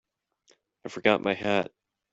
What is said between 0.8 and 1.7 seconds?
I forgot my hat.